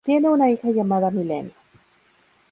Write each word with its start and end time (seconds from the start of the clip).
Tiene 0.03 0.29
una 0.31 0.49
hija 0.49 0.69
llamada 0.71 1.11
Milena. 1.11 1.51